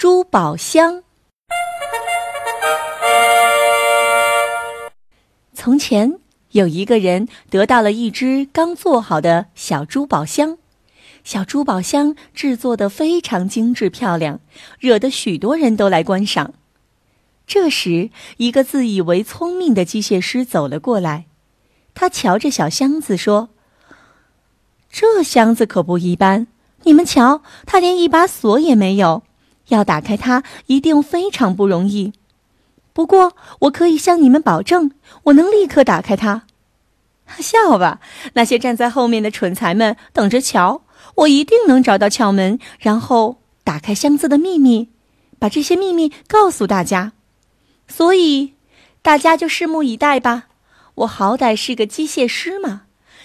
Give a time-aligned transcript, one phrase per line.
[0.00, 1.02] 珠宝箱。
[5.52, 6.18] 从前
[6.52, 10.56] 有一个人得到了一只刚做好的小珠宝箱，
[11.22, 14.40] 小珠宝箱制作的非常精致漂亮，
[14.78, 16.54] 惹得许多人都来观赏。
[17.46, 18.08] 这时，
[18.38, 21.26] 一个自以为聪明的机械师走了过来，
[21.92, 23.50] 他瞧着小箱子说
[24.90, 26.46] ：“这箱子可不一般，
[26.84, 29.24] 你们瞧，它连一把锁也没有，
[29.68, 32.12] 要打开它一定非常不容易。
[32.92, 34.90] 不过，我可以向你们保证，
[35.24, 36.42] 我能立刻打开它。
[37.38, 38.00] 笑吧，
[38.34, 40.82] 那些站在后面的蠢材们，等着瞧！
[41.14, 44.88] 我一定能找到窍门，然后打开箱子的秘密，
[45.38, 47.12] 把这些秘密告诉大家。”
[47.86, 48.54] 所以，
[49.02, 50.48] 大家就拭目以待吧。
[50.96, 52.82] 我好歹是个机械师嘛，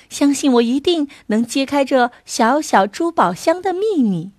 [0.10, 4.32] 相信我一定能揭开这小小珠宝箱的秘密。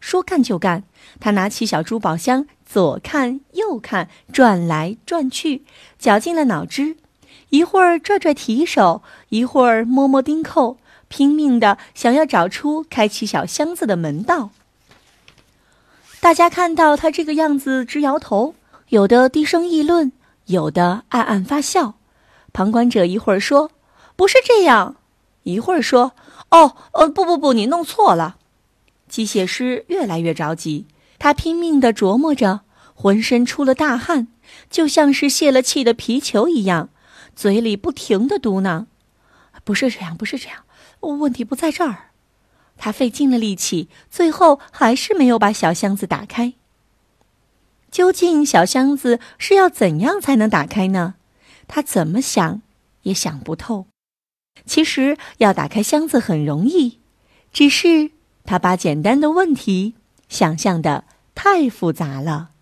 [0.00, 0.84] 说干就干，
[1.20, 5.64] 他拿起小珠宝箱，左看右看，转来转去，
[5.98, 6.96] 绞尽了脑汁，
[7.50, 14.50] 一会儿拽拽提手，一会儿摸摸钉扣，拼命的想要找出开启小箱子的门道。
[16.20, 18.54] 大家看到他这个样子，直摇头。
[18.88, 20.12] 有的低声议论，
[20.46, 21.96] 有的暗暗发笑。
[22.54, 23.70] 旁观者一会儿说
[24.16, 24.96] ：“不是这样。”
[25.44, 26.12] 一会儿说
[26.50, 28.36] ：“哦，呃，不不不，你弄错了。”
[29.08, 30.86] 机械师越来越着急，
[31.18, 32.60] 他拼命地琢磨着，
[32.94, 34.28] 浑身出了大汗，
[34.70, 36.90] 就像是泄了气的皮球一样，
[37.34, 38.86] 嘴里不停地嘟囔
[39.64, 40.64] ：“不是这样，不是这样，
[41.00, 42.10] 问题不在这儿。”
[42.80, 46.54] 他费尽了力气，最后还是没有把小箱子打开。
[47.90, 51.14] 究竟小箱子是要怎样才能打开呢？
[51.66, 52.62] 他怎么想
[53.02, 53.86] 也想不透。
[54.64, 56.98] 其实要打开箱子很容易，
[57.52, 58.10] 只是
[58.48, 59.92] 他把简单的问题
[60.30, 61.04] 想象的
[61.34, 62.52] 太复杂了。